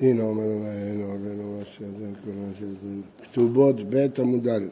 [0.00, 2.66] הנה אומר אלוהינו, רבנו מה שאתם קוראים לזה.
[3.22, 4.66] כתובות ב' עמוד א'.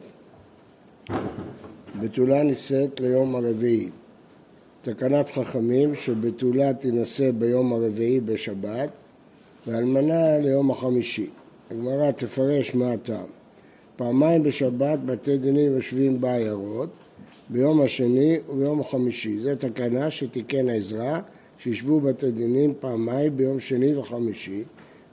[1.99, 3.89] בתולה נישאת ליום הרביעי.
[4.81, 8.89] תקנת חכמים שבתולה תינשא ביום הרביעי בשבת
[9.67, 11.29] ואלמנה ליום החמישי.
[11.71, 13.25] הגמרא תפרש מה הטעם.
[13.95, 16.89] פעמיים בשבת בתי דינים יושבים בעיירות,
[17.49, 19.39] ביום השני וביום החמישי.
[19.39, 21.19] זו תקנה שתיקן עזרא,
[21.57, 24.63] שישבו בתי דינים פעמיים ביום שני וחמישי,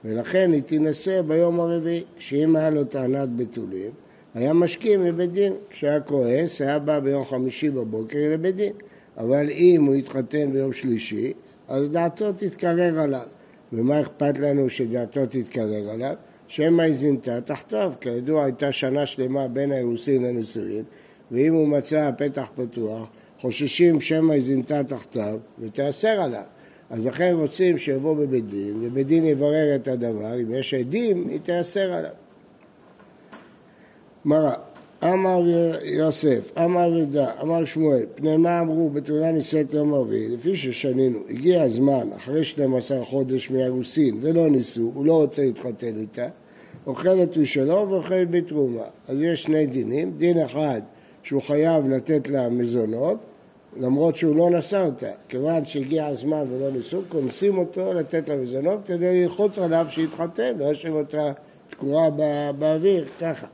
[0.05, 3.91] ולכן היא תינשא ביום הרביעי, שאם היה לו טענת בתולים,
[4.35, 5.53] היה משכים לבית דין.
[5.71, 8.73] כשהיה כועס, היה בא ביום חמישי בבוקר לבית דין.
[9.19, 11.33] אבל אם הוא יתחתן ביום שלישי,
[11.69, 13.27] אז דעתו תתקרר עליו.
[13.73, 16.15] ומה אכפת לנו שדעתו תתקרר עליו?
[16.49, 17.93] שמא זינתה תחתיו.
[18.01, 20.85] כידוע, הייתה שנה שלמה בין האירוסין לנישואין,
[21.31, 23.09] ואם הוא מצא פתח פתוח,
[23.41, 26.43] חוששים שמא זינתה תחתיו ותיאסר עליו.
[26.93, 31.41] אז לכן רוצים שיבוא בבית דין, ובית דין יברר את הדבר, אם יש עדים, היא
[31.41, 32.11] תיאסר עליו.
[34.25, 34.55] מראה,
[35.05, 35.43] אמר
[35.85, 41.63] יוסף, אמר ידע, אמר שמואל, פני מה אמרו בתאונה נישאת יום רביעי, לפי ששנינו, הגיע
[41.63, 46.29] הזמן, אחרי 12 חודש מהרוסין ולא ניסו, הוא לא רוצה להתחתן איתה,
[46.87, 48.85] אוכלת משלו ואוכלת בתרומה.
[49.09, 50.81] אז יש שני דינים, דין אחד
[51.23, 53.25] שהוא חייב לתת לה מזונות,
[53.77, 55.11] למרות שהוא לא נשא אותה.
[55.29, 60.65] כיוון שהגיע הזמן ולא ניסו, כונסים אותו לתת לה מזונות כדי ללחוץ עליו שיתחתן, לא
[60.65, 61.33] ישאיר אותה
[61.71, 62.11] תקועה
[62.59, 63.47] באוויר, ככה.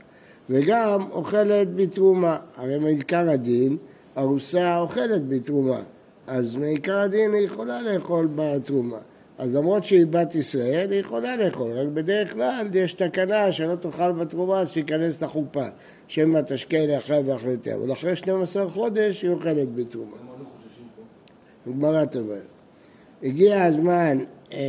[0.49, 2.37] וגם אוכלת בתרומה.
[2.55, 3.77] הרי מעיקר הדין,
[4.17, 5.81] ארוסה אוכלת בתרומה.
[6.27, 8.97] אז מעיקר הדין היא יכולה לאכול בתרומה.
[9.39, 14.11] אז למרות שהיא בת ישראל, היא יכולה לאכול, רק בדרך כלל יש תקנה שלא תאכל
[14.11, 15.65] בתרומה, שתיכנס לחופה,
[16.07, 20.17] שמא תשקה לאחר ואחריותיה, אבל אחרי 12 חודש היא אוכלת בתרומה.
[21.67, 22.35] גמרא טובה.
[23.23, 24.17] הגיע הזמן,
[24.53, 24.59] אה,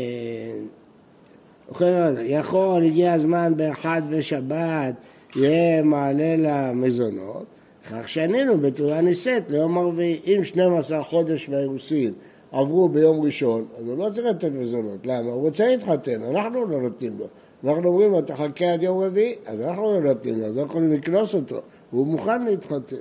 [2.23, 4.95] יכול, הגיע הזמן באחד בשבת,
[5.37, 7.45] יהיה מעלה למזונות,
[7.91, 10.21] כך שענינו בתורה נישאת ליום הרביעי.
[10.27, 12.13] אם 12 חודש מהאירוסין
[12.53, 15.07] עברו ביום ראשון, אז הוא לא צריך לתת מזונות.
[15.07, 15.31] למה?
[15.31, 17.27] הוא רוצה להתחתן, אנחנו לא נותנים לו.
[17.65, 20.91] אנחנו אומרים לו, תחכה עד יום רביעי, אז אנחנו לא נותנים לו, אז לא יכולים
[20.91, 21.61] לקנוס אותו,
[21.93, 22.97] והוא מוכן להתחתן.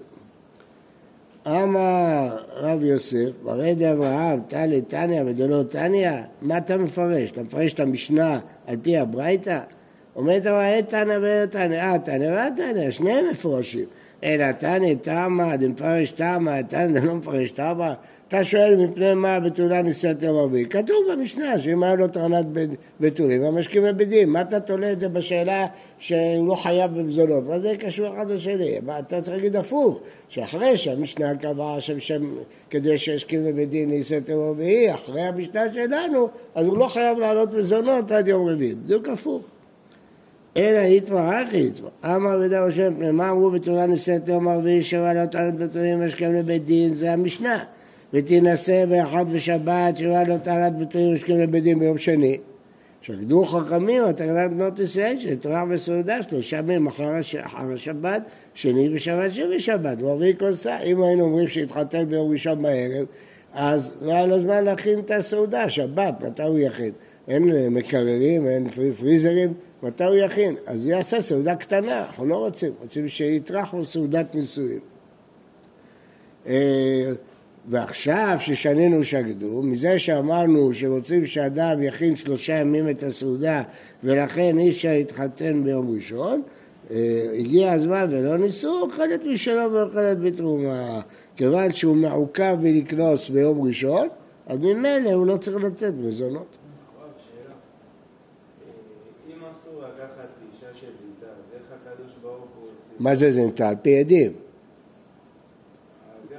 [1.48, 6.12] אמר רב יוסף, ברד אברהם, תלי תניא ודלא תניא,
[6.42, 7.32] מה אתה מפרש?
[7.32, 9.60] אתה מפרש את המשנה על פי הברייתא?
[10.16, 10.44] אומרת
[11.50, 13.86] תנא, אה תנא ואין תנא, שניהם מפורשים.
[14.24, 17.94] אלא תנא תמא, דמפרש תמא, תנא לא מפרש תמא.
[18.28, 20.66] אתה שואל מפני מה בתולה נישאת יום רביעי?
[20.66, 22.46] כתוב במשנה שאם היה לו טענת
[23.00, 24.34] בתולים, המשקים בבדים.
[24.34, 25.68] מה אתה תולה את זה בשאלה
[26.00, 27.44] שהוא לא חייב במזונות?
[27.48, 28.80] מה זה קשור אחד לשני?
[29.00, 30.00] אתה צריך להגיד הפוך,
[30.30, 32.36] שאחרי שהמשנה קבעה ששם,
[32.70, 38.12] כדי שישכים בבדין נישאת יום רביעי, אחרי המשנה שלנו, אז הוא לא חייב לעלות מזונות
[38.12, 38.76] עד יום רביעי.
[38.76, 39.42] בדיוק הפוך.
[40.58, 41.92] אלא יתברך יתברך.
[42.06, 46.66] אמר ודאו השם, מה אמרו בתורה נישאת יום הרביעי שבע לא טענת בתולים משכם לבית
[46.66, 46.96] דין?
[46.96, 47.64] זה המשנה.
[48.14, 52.38] ותינשא באחד בשבת שבע לא טענת בתולים משכם לבית דין ביום שני.
[53.02, 57.12] שקדו חכמים על תקנת בנות ישראל שתואר בסעודה שלושה ימים אחר
[57.74, 58.22] השבת,
[58.54, 60.78] שני ושבת שבשבת, ורביעי כל שר.
[60.86, 63.06] אם היינו אומרים שהתחתן ביום ראשון בערב,
[63.54, 66.92] אז לא היה לו זמן להכין את הסעודה, שבת, מתי הוא יכין?
[67.28, 69.54] אין מקררים, אין פריזרים,
[69.84, 70.56] מתי הוא יכין?
[70.68, 74.80] אז הוא יעשה סעודה קטנה, אנחנו לא רוצים, רוצים שיטרח לו סעודת נישואין.
[76.48, 77.12] אה,
[77.68, 83.64] ועכשיו ששנינו שקדו, מזה שאמרנו שרוצים שאדם יכין שלושה ימים את הסעודה
[84.04, 86.42] ולכן אי אפשר להתחתן ביום ראשון,
[86.92, 91.02] אה, הגיע הזמן ולא ניסו, אוכלת משלו ואוכלת בתרומה.
[91.36, 94.08] כיוון שהוא מעוכב מלקנוס ביום ראשון,
[94.48, 96.58] אז ממילא הוא לא צריך לתת מזונות.
[103.00, 103.70] מה זה זינתה?
[103.70, 104.32] על פי עדים.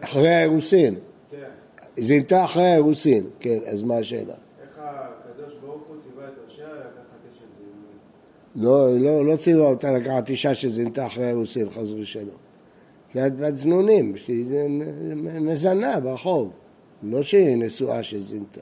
[0.01, 0.95] אחרי האירוסין.
[1.31, 1.37] כן.
[1.97, 4.35] זינתה אחרי האירוסין, כן, אז מה השאלה?
[4.63, 7.45] איך הקדוש ברוך הוא ציווה את הושע לקחת אשת
[8.57, 12.37] לא, לא, לא ציווה אותה לקחת אישה שזינתה אחרי האירוסין, חס ושלום.
[13.15, 14.45] בת זנונים, שהיא
[15.41, 16.51] מזנה ברחוב,
[17.03, 18.61] לא שהיא נשואה שזינתה.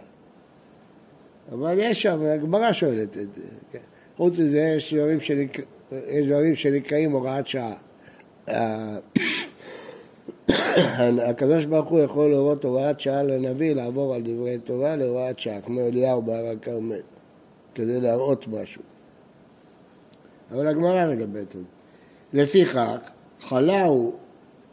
[1.53, 3.47] אבל יש שם, הגמרא שואלת את זה.
[3.73, 3.79] כן.
[4.17, 4.59] חוץ מזה.
[4.69, 4.95] יש
[6.27, 7.75] דברים שנקראים הוראת שעה.
[11.29, 15.81] הקדוש ברוך הוא יכול להורות הוראת שעה לנביא לעבור על דברי תורה להוראת שעה, כמו
[15.81, 17.01] אליהו בהר הכרמל,
[17.75, 18.83] כדי להראות משהו.
[20.51, 22.43] אבל הגמרא מדברת על זה.
[22.43, 22.97] לפיכך,
[23.41, 24.13] חלה הוא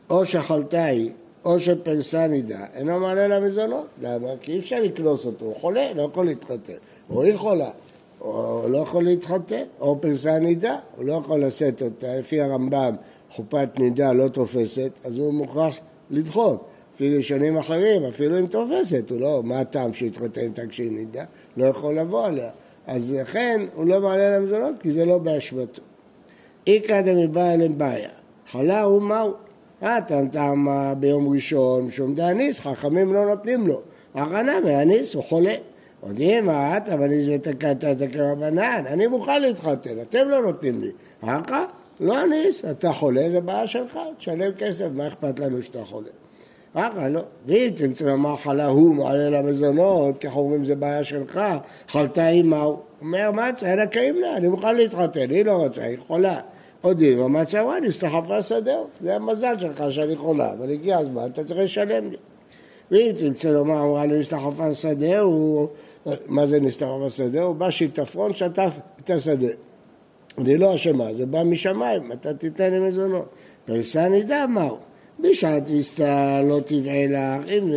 [0.09, 1.11] או שחלתה היא
[1.45, 3.87] או שפרסה נידה, אינו מעלה למזונות.
[4.01, 4.27] למה?
[4.41, 6.73] כי אי אפשר לקנוס אותו, הוא חולה, לא יכול להתחתן.
[7.09, 7.69] או היא חולה.
[8.19, 12.95] הוא לא יכול להתחתן, או פרסה נידה, הוא לא יכול לשאת אותה, לפי הרמב"ם
[13.35, 15.79] חופת נידה לא תופסת, אז הוא מוכרח
[16.09, 16.65] לדחות.
[16.95, 21.23] אפילו שנים אחרים, אפילו אם תופסת, הוא לא, מה הטעם שיתחתן איתה כשהיא נידה?
[21.57, 22.49] לא יכול לבוא עליה.
[22.87, 25.81] אז לכן הוא לא מעלה למזונות, כי זה לא באשמתו.
[26.67, 28.09] איכא דמבעיה לבעיה,
[28.51, 29.33] חלה הוא מהו?
[29.83, 30.67] אה, טעם טעם
[30.99, 33.81] ביום ראשון, שום דאניס, חכמים לא נותנים לו.
[34.15, 35.55] הכנה מאניס, הוא חולה.
[36.07, 40.91] יודעים מה את, אבל אני ותקעת את כרבנן, אני מוכן להתחתן, אתם לא נותנים לי.
[41.21, 41.65] אחא,
[41.99, 46.09] לא אניס, אתה חולה, זה בעיה שלך, תשלם כסף, מה אכפת לנו שאתה חולה?
[46.73, 47.21] אחא, לא.
[47.45, 51.41] ואם תמצא לומר חלה הוא מעלה למזונות, ככה אומרים זה בעיה שלך,
[51.87, 52.63] חלתה עימה,
[53.01, 53.83] אומר מצה, אלא
[54.21, 56.39] לה, אני מוכן להתחתן, היא לא רוצה, היא חולה.
[56.81, 61.43] עוד דין מצה וואי, נסתחפה שדהו, זה המזל שלך שאני חולה, אבל הגיע הזמן, אתה
[61.43, 62.17] צריך לשלם לי.
[62.91, 65.67] ואם תרצה לומר, אמרה לו נסתחפה שדהו,
[66.27, 67.53] מה זה נסתחפה שדהו?
[67.53, 69.47] בא שיטפרון, שטף את השדה.
[70.37, 73.25] אני לא אשמה, זה בא משמיים, אתה תיתן לי מזונות.
[73.65, 74.77] פרסה נידה מהו?
[75.19, 77.69] בשעת ויסתה לא תבעה לך, אם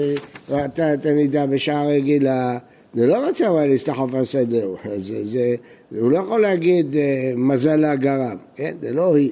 [0.48, 2.58] ראתה את הנידה בשעה רגילה,
[2.94, 4.74] זה לא מצב היה להסתחף על סדר,
[5.06, 5.54] זה, זה,
[6.00, 8.74] הוא לא יכול להגיד אה, מזלה גרם, כן?
[8.80, 9.30] זה לא היא.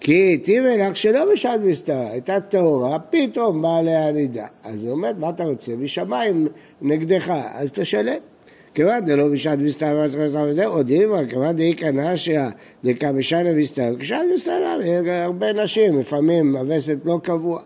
[0.00, 4.46] כי טיבי לך שלא בשעת מסתרה, הייתה טהורה, פתאום באה עליה נידה.
[4.64, 5.76] אז הוא אומר, מה אתה רוצה?
[5.76, 6.48] משמיים
[6.82, 8.18] נגדך, אז תשלם.
[8.74, 12.50] כיוון דלא בשעת מסתרה ומס חסר וזהו, עוד אימא, כיוון דאי קנשיה
[12.84, 13.50] דקה בשנה
[13.98, 14.76] כשעת מסתרה,
[15.06, 17.60] הרבה נשים, לפעמים הווסת לא קבוע.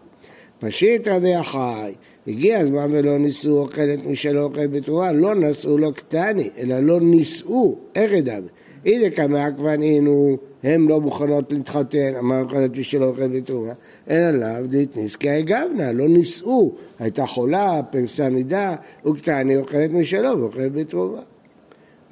[0.58, 1.92] פשיט רבי החי,
[2.26, 7.76] הגיע הזמן ולא נישאו אוכלת משלא אוכל בתרועה, לא נשאו לו קטני, אלא לא נישאו,
[7.96, 8.38] איך ידע?
[8.86, 13.74] הנה כמה כבנינו, הם לא מוכנות להתחתן, אמר אוכלת משלא אוכל בתרועה,
[14.10, 18.76] אלא לאו דתניס כי הגבנה, לא נישאו, הייתה חולה, פרסה נידה,
[19.06, 21.22] וקטני אוכלת משלו ואוכלת בתרועה.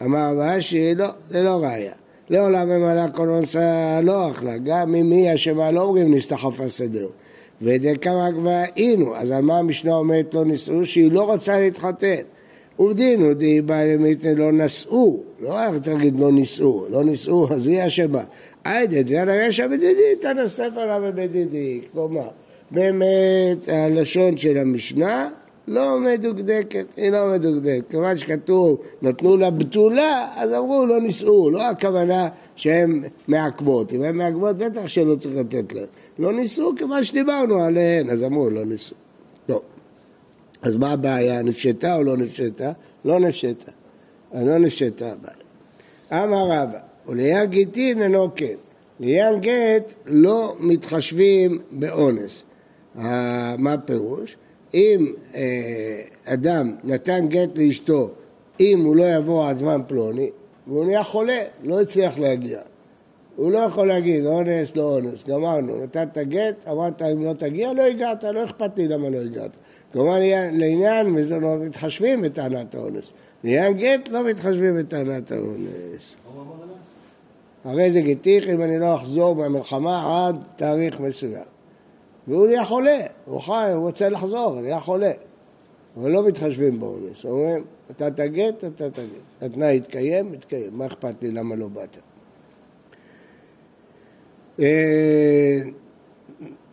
[0.03, 1.93] אמר רש"י, לא, זה לא ראיה.
[2.31, 7.09] לעולם ממלא עונשה לא אכלה, גם אם היא אשמה לא אומרים נסתחפה סדר.
[7.63, 10.87] ודקמא כבר היינו, אז על מה המשנה אומרת לא נישאו?
[10.87, 12.23] שהיא לא רוצה להתחתן.
[12.77, 17.67] עובדינו די בעלי מיתנה לא נשאו, לא היה צריך להגיד לא נישאו, לא נישאו, אז
[17.67, 18.25] היא אשמה.
[18.65, 21.81] היידה דן הרשע בדידי, ספר לה בדידי.
[21.93, 22.29] כלומר,
[22.71, 25.29] באמת הלשון של המשנה
[25.69, 27.91] לא מדוקדקת, היא לא מדוקדקת.
[27.91, 33.93] כיוון שכתוב נתנו לה בתולה, אז אמרו לא נישאו, לא הכוונה שהן מעכבות.
[33.93, 35.87] אם הן מעכבות בטח שלא צריך לתת להן.
[36.19, 39.06] לא נישאו כיוון שדיברנו עליהן, אז אמרו לא נישאו.
[40.67, 42.73] אז מה הבעיה, נפשטה או לא נפשטה?
[43.05, 43.73] לא נפשטה.
[44.33, 46.25] אז לא נפשטה הבעיה.
[46.25, 48.55] אמר רבא, וליד גיטין אינו כן.
[49.01, 52.45] לעניין גט לא מתחשבים באונס.
[52.95, 54.37] מה הפירוש?
[54.75, 58.11] אם אה, אדם נתן גט לאשתו,
[58.61, 60.31] אם הוא לא יבוא עד זמן פלוני,
[60.67, 62.61] והוא נהיה חולה, לא הצליח להגיע.
[63.37, 67.83] הוא לא יכול להגיד אונס, לא אונס, גמרנו, נתת גט, אמרת אם לא תגיע, לא
[67.83, 69.51] הגעת, לא אכפת לי למה לא הגעת.
[69.93, 70.19] כלומר
[70.53, 73.13] לעניין, וזה לא מתחשבים בטענת האונס.
[73.45, 76.15] לעניין גט לא מתחשבים בטענת האונס.
[77.65, 81.45] הרי זה גטיך אם אני לא אחזור מהמלחמה עד תאריך מסוים.
[82.29, 85.13] והוא נהיה חולה, הוא חי, הוא רוצה לחזור, נהיה חולה.
[85.97, 89.07] אבל לא מתחשבים באונס, אומרים, אתה תגט, אתה תגט.
[89.43, 91.97] התנאי יתקיים, יתקיים, מה אכפת לי למה לא באת?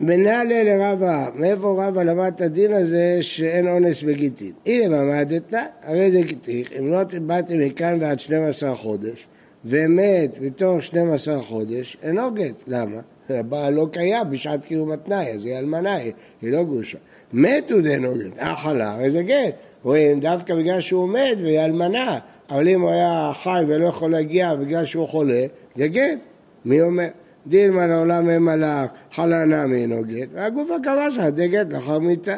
[0.00, 4.52] מנהלה לרבה, מאיפה רבה למד את הדין הזה שאין אונס בגיטין?
[4.66, 9.26] הנה מעמדת הרי זה גיטיך, אם לא באתי מכאן ועד 12 חודש,
[9.64, 12.54] ומת בתוך 12 חודש, אינו גט.
[12.66, 13.00] למה?
[13.28, 16.98] הבעל לא קיים בשעת קיום התנאי, אז היא אלמנה, היא לא גרושה.
[17.32, 19.54] מתו דנו גט, החלה, הרי זה גט.
[19.82, 22.18] רואים, דווקא בגלל שהוא מת והיא אלמנה,
[22.50, 26.18] אבל אם הוא היה חי ולא יכול להגיע בגלל שהוא חולה, זה גט.
[26.64, 27.08] מי אומר?
[27.46, 32.36] דילמה לעולם הם מלאך, חלה נמי אינו גט, והגופה קבע שזה גט לאחר מיתה.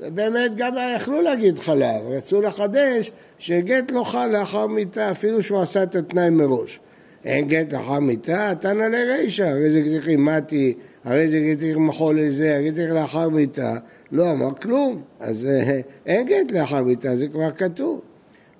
[0.00, 5.60] באמת גם יכלו להגיד חלה, אבל רצו לחדש שגט לא חל לאחר מיתה, אפילו שהוא
[5.60, 6.80] עשה את התנאי מראש.
[7.24, 12.56] אין גט לאחר מיתה, תנא לרישא, הרי זה גט מתי, הרי זה גט מחול לזה,
[12.56, 13.74] הרי גט לאחר מיתה,
[14.12, 18.00] לא אמר כלום, אז אה, אין גט לאחר מיתה, זה כבר כתוב.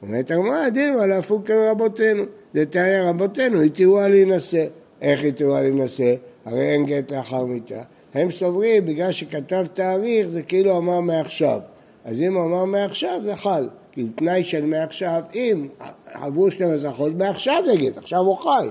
[0.02, 2.22] אומרת הגמרא, דילמה להפוק כרבותינו,
[2.54, 4.64] דתניא רבותינו, התירו על להינשא.
[5.04, 6.14] איך התירו על להינשא?
[6.44, 7.82] הרי אין גט לאחר מיתה.
[8.14, 11.60] הם סוברים, בגלל שכתב תאריך, זה כאילו אמר מעכשיו.
[12.04, 13.68] אז אם הוא אמר מעכשיו, זה חל.
[13.92, 15.68] כי תנאי של מעכשיו, אם
[16.04, 18.68] עברו 12 חודש, מעכשיו נגיד, עכשיו הוא חי.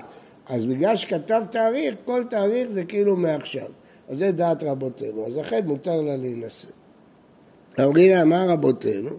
[0.47, 3.67] אז בגלל שכתב תאריך, כל תאריך זה כאילו מעכשיו.
[4.09, 6.67] אז זה דעת רבותינו, אז לכן מותר לה להינשא.
[7.79, 9.09] אמרי אמר רבותינו,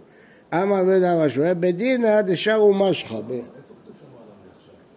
[0.54, 3.18] אמר רבי דרשויה, בדינא דשארו משחה.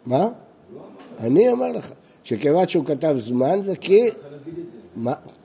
[0.05, 0.29] מה?
[1.19, 1.91] אני אומר לך,
[2.27, 4.10] שכיוון שהוא כתב זמן זה כי...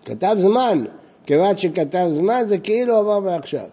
[0.04, 0.84] כתב זמן.
[1.26, 3.66] כיוון שכתב זמן זה כאילו אמר מעכשיו.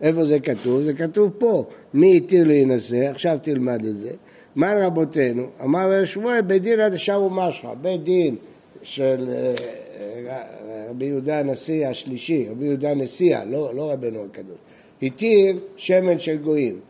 [0.00, 0.82] איפה זה כתוב?
[0.82, 1.64] זה כתוב פה.
[1.94, 3.10] מי התיר להינשא?
[3.10, 4.10] עכשיו תלמד את זה.
[4.56, 5.46] מה רבותינו?
[5.62, 7.74] אמר רבי שמואל, בית דין עד השאר ומשחה.
[7.74, 8.36] בית דין
[8.82, 9.54] של אה,
[10.28, 14.56] אה, רבי יהודה הנשיא השלישי, רבי יהודה נשיאה, לא, לא רבנו הקדוש,
[15.02, 16.80] התיר שמן של גויים.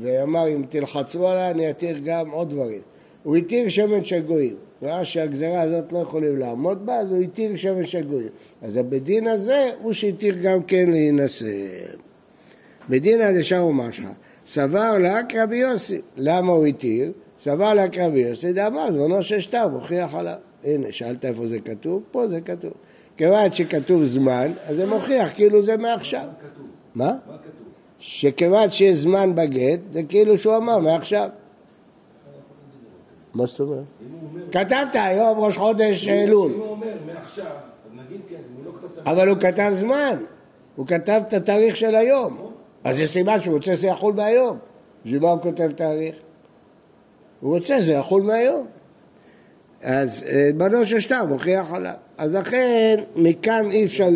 [0.00, 2.80] ואמר, אם תלחצו עליי, אני אתיר גם עוד דברים.
[3.22, 4.56] הוא התיר שמן של גויים.
[4.82, 8.28] ראה שהגזרה הזאת לא יכולים לעמוד בה, אז הוא התיר שמן של גויים.
[8.62, 11.46] אז הבדין הזה הוא שהתיר גם כן להינשא.
[12.88, 14.10] בדינא דשאר ומשחא,
[14.46, 16.00] סבר רק רבי יוסי.
[16.16, 17.12] למה הוא התיר?
[17.40, 20.34] סבר רק רבי יוסי, דאמר זמנו של שטר, מוכיח עליו.
[20.64, 22.02] הנה, שאלת איפה זה כתוב?
[22.10, 22.72] פה זה כתוב.
[23.16, 26.26] כיוון שכתוב זמן, אז זה מוכיח כאילו זה מעכשיו.
[26.94, 27.04] מה?
[27.04, 27.66] מה כתוב?
[27.98, 31.28] שכיוון שיש זמן בגט, זה כאילו שהוא אמר מעכשיו.
[33.34, 33.84] מה זאת אומרת?
[34.52, 36.52] כתבת היום ראש חודש אלול.
[36.52, 37.44] אם הוא אומר מעכשיו,
[37.96, 40.16] נגיד כן, הוא לא כתב אבל הוא כתב זמן.
[40.76, 42.50] הוא כתב את התאריך של היום.
[42.84, 44.58] אז יש סימן שהוא רוצה שזה יחול מהיום.
[45.04, 46.14] בשביל מה הוא כותב תאריך?
[47.40, 48.66] הוא רוצה שזה יחול מהיום.
[49.82, 51.92] אז אה, בנו של שטר מוכיח עליו.
[52.18, 54.08] אז לכן, מכאן אי אפשר,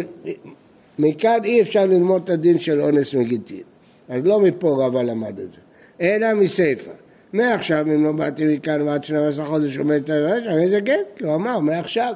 [0.98, 3.62] מכאן אי אפשר ללמוד את הדין של אונס מגיטין.
[4.08, 5.60] אז לא מפה רבא למד את זה,
[6.00, 6.90] אלא מסיפא.
[7.32, 11.24] מעכשיו, אם לא באתי מכאן ועד 12 חודש עומד את הרש, הרי זה גט, כי
[11.24, 12.12] הוא אמר, מעכשיו.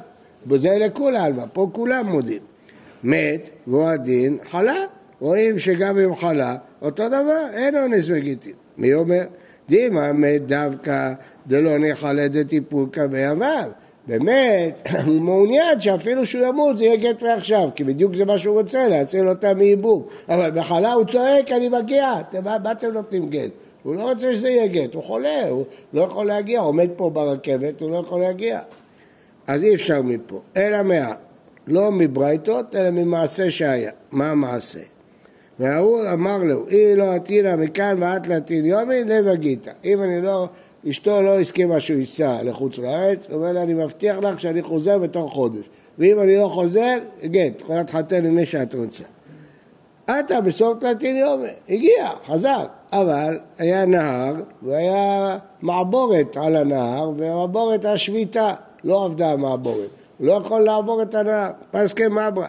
[0.47, 2.41] וזה לכולי עלמא, פה כולם מודים.
[3.03, 4.75] מת, והוא הדין, חלה.
[5.19, 8.53] רואים שגם אם חלה, אותו דבר, אין אונס מגיטין.
[8.77, 9.23] מי אומר?
[9.69, 11.13] דימה מת דווקא
[11.47, 13.69] דלא נחלה דטיפוקא בעבר.
[14.07, 18.59] באמת, הוא מעוניין שאפילו שהוא ימות זה יהיה גט מעכשיו, כי בדיוק זה מה שהוא
[18.59, 20.03] רוצה, להציל אותה מייבום.
[20.29, 23.51] אבל בחלה הוא צועק, אני מגיע, מה אתם נותנים גט?
[23.87, 27.09] הוא לא רוצה שזה יהיה גט, הוא חולה, הוא לא יכול להגיע, הוא עומד פה
[27.09, 28.59] ברכבת, הוא לא יכול להגיע.
[29.47, 31.13] אז אי אפשר מפה, אלא מה,
[31.67, 33.91] לא מברייתות, אלא ממעשה שהיה.
[34.11, 34.79] מה המעשה?
[35.59, 39.71] וההוא אמר לו, אי לא עתינה מכאן ועד להטיל יומי, לב הגיתא.
[39.85, 40.47] אם אני לא,
[40.89, 44.97] אשתו לא הסכימה שהוא ייסע לחוץ לארץ, הוא אומר לה, אני מבטיח לך שאני חוזר
[44.97, 45.63] בתוך חודש.
[45.97, 49.03] ואם אני לא חוזר, גט, יכולה להתחתן עם מי שאת רוצה.
[50.07, 52.65] עתה בסוף להטיל יומי, הגיע, חזר.
[52.93, 59.89] אבל היה נהר והיה מעבורת על הנהר, והמעבורת היה שביתה, לא עבדה המעבורת.
[60.17, 62.47] הוא לא יכול לעבור את הנהר, פסקי מעברה.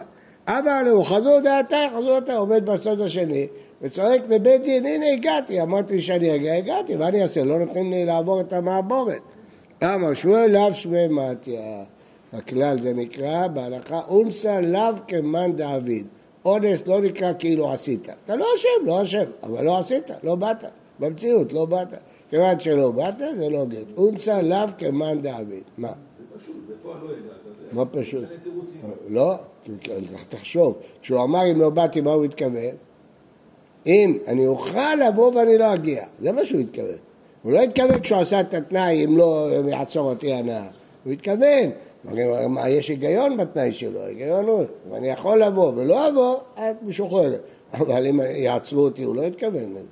[0.49, 3.47] אמר לו, חזור דעתה, חזור דעתה, עומד בצד השני,
[3.81, 7.43] וצועק לבית דין, הנה הגעתי, אמרתי שאני אגיע, הגעתי, מה אני אעשה?
[7.43, 9.21] לא נותנים לי לעבור את המעבורת.
[9.83, 11.83] אמר שמואל לאו שמואל מתיה.
[12.33, 16.07] הכלל זה נקרא בהלכה אונסה לאו כמאן דאביד.
[16.45, 18.09] אונס לא נקרא כאילו עשית.
[18.25, 20.63] אתה לא אשם, לא אשם, אבל לא עשית, לא באת.
[20.99, 21.87] במציאות, לא באת.
[22.29, 23.97] כיוון שלא באת, זה לא גט.
[23.97, 25.63] אונסה לאו כמאן דאביד.
[25.77, 25.87] מה?
[25.87, 27.49] זה פשוט, בפועל לא הגעת.
[27.71, 28.23] מה פשוט?
[29.09, 29.35] לא,
[30.29, 30.75] תחשוב.
[31.01, 32.75] כשהוא אמר אם לא באתי, מה הוא התכוון?
[33.87, 36.05] אם אני אוכל לבוא ואני לא אגיע.
[36.19, 36.97] זה מה שהוא התכוון.
[37.43, 40.67] הוא לא התכוון כשהוא עשה את התנאי, אם לא יעצור אותי הנהר.
[41.03, 41.69] הוא התכוון.
[42.03, 47.41] מה, יש היגיון בתנאי שלו, היגיון הוא, אם אני יכול לבוא ולא אבוא, את משוחררת.
[47.73, 49.87] אבל אם יעצרו אותי, הוא לא התכוון לזה.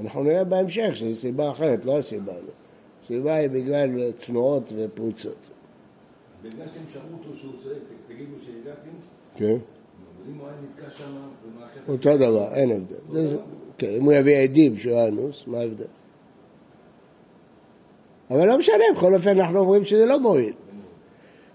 [0.00, 2.54] אנחנו נראה בהמשך שזו סיבה אחרת, לא הסיבה הזאת.
[3.04, 5.36] הסיבה היא בגלל צנועות ופרוצות.
[6.42, 7.76] בגלל שהם שמעו אותו שהוא צועק,
[8.08, 8.88] תגידו שהגעתי?
[9.36, 9.44] כן.
[9.44, 11.12] אבל אם הוא היה נתקע שם.
[11.88, 13.36] אותו דבר, אין הבדל.
[13.78, 15.84] כן, אם הוא יביא עדים שהוא היה אנוס, מה ההבדל?
[18.30, 20.52] אבל לא משנה, בכל אופן אנחנו אומרים שזה לא מועיל.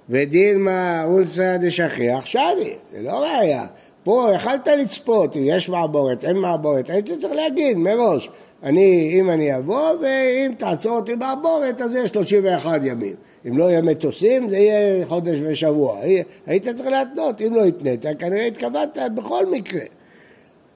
[0.10, 3.66] ודילמה אולסא דשכיח שבי, זה לא ראייה.
[4.04, 8.30] פה יכלת לצפות, אם יש מעבורת, אין מעבורת, היית צריך להגיד מראש,
[8.64, 13.16] אני, אם אני אבוא, ואם תעצור אותי מעבורת, אז יש 31 ימים.
[13.48, 16.00] אם לא יהיה מטוסים, זה יהיה חודש ושבוע.
[16.46, 19.82] היית צריך להתנות, אם לא התנית, כנראה התכוונת בכל מקרה.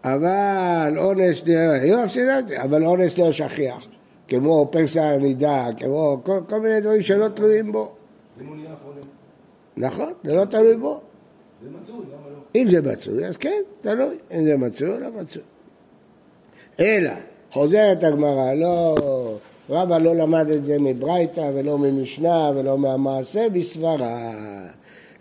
[0.03, 0.97] אבל
[2.07, 3.87] סידרתי, אבל אונס לא שכיח,
[4.27, 7.89] כמו פסע הנידה, כמו כל, כל מיני דברים שלא תלויים בו.
[8.41, 8.69] אם הוא נהיה
[9.77, 10.99] נכון, זה לא תלוי בו.
[11.63, 12.61] זה מצוי, למה לא?
[12.61, 14.15] אם זה מצוי, אז כן, תלוי.
[14.31, 15.41] אם זה מצוי או לא מצוי.
[16.79, 17.11] אלא,
[17.51, 18.95] חוזרת הגמרא, לא...
[19.69, 24.31] רבא לא למד את זה מברייתא ולא ממשנה ולא מהמעשה בסברה.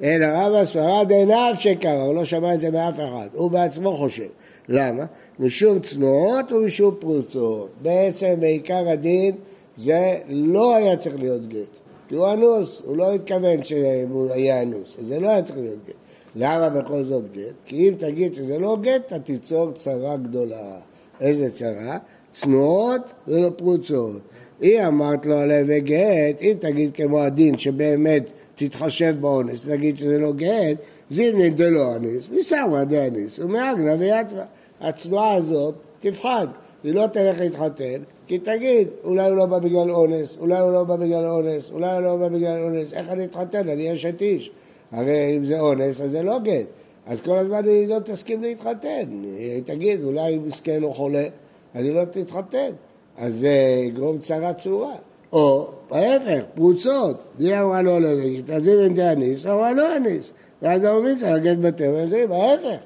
[0.03, 4.29] אלא רבא סברה דעיניו שקרא, הוא לא שמע את זה מאף אחד, הוא בעצמו חושב.
[4.69, 5.05] למה?
[5.39, 7.71] משום צנועות ומשום פרוצות.
[7.83, 9.35] בעצם בעיקר הדין
[9.77, 11.86] זה לא היה צריך להיות גט.
[12.09, 15.79] כי הוא אנוס, הוא לא התכוון שהוא היה אנוס, אז זה לא היה צריך להיות
[15.89, 15.95] גט.
[16.37, 17.55] למה בכל זאת גט?
[17.65, 20.79] כי אם תגיד שזה לא גט, אתה תיצור צרה גדולה.
[21.21, 21.99] איזה צרה?
[22.33, 24.21] צנועות ולא פרוצות.
[24.61, 28.23] היא אמרת לו עליה גט, אם תגיד כמו הדין שבאמת
[28.57, 30.77] תתחשב באונס, תגיד שזה לא גט,
[31.11, 34.45] זימנין דלא אניס, מסרווה דאניס, ומאגנה ויתווה.
[34.81, 36.47] הצנועה הזאת תפחד,
[36.85, 40.85] היא לא תלך להתחתן, כי תגיד, אולי הוא לא בא בגלל אונס, אולי הוא לא
[40.85, 43.69] בא בגלל אונס, אולי הוא לא בא בגלל אונס, איך אני אתחתן?
[43.69, 44.51] אני אשת איש.
[44.93, 46.67] הרי אם זה אונס, אז זה לא גט.
[47.07, 49.05] אז כל הזמן היא לא תסכים להתחתן.
[49.39, 51.27] היא תגיד, אולי מסכן או חולה,
[51.75, 52.71] אז היא לא תתחתן.
[53.17, 54.95] אז זה יגרום צרה צורה.
[55.33, 57.17] או, ההפך, פרוצות.
[57.39, 60.33] היא אמרה לא לרגית, אז אם אין דאניס, אמרה לא אניס.
[60.63, 62.77] ואז אומרים צריך לגשת בטבע, אז אם, ההפך.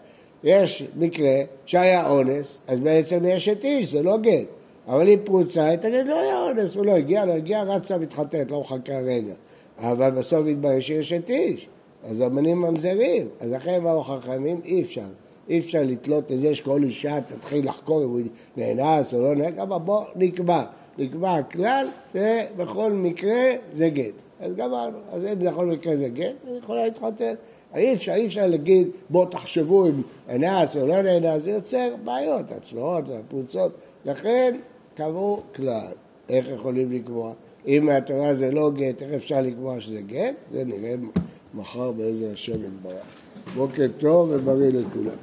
[0.45, 4.60] יש מקרה שהיה אונס, אז בעצם יש את איש, זה לא גט.
[4.89, 8.51] אבל היא פרוצה, היא תגיד, לא היה אונס, הוא לא הגיע, לא הגיע, רצה מתחתנת,
[8.51, 9.35] לא מחכה רגע.
[9.79, 11.69] אבל בסוף התברר שיש את איש.
[12.05, 15.09] אז אמנים ממזרים, אז לכן באו חכמים, אי אפשר.
[15.49, 18.21] אי אפשר לתלות את זה שכל אישה תתחיל לחקור אם הוא
[18.57, 20.63] נאנס או לא נאנס, אבל בוא נקבע.
[20.99, 24.23] נקבע כלל שבכל מקרה זה גט.
[24.41, 24.99] אז גמרנו.
[25.13, 27.35] אז אם בכל מקרה זה גט, אז יכולה להתחתן.
[27.75, 32.53] אי אפשר, אי אפשר להגיד, בואו תחשבו אם נאנס או לא נאנס, זה יוצר בעיות,
[32.53, 33.73] הצנועות והפרוצות.
[34.05, 34.57] לכן
[34.95, 35.93] קבעו כלל.
[36.29, 37.33] איך יכולים לקבוע?
[37.67, 40.35] אם מהתורה זה לא גט, איך אפשר לקבוע שזה גט?
[40.53, 40.95] זה נראה
[41.55, 43.05] מחר באיזה השם יתברך.
[43.55, 45.17] בוקר טוב ובריא לכולם.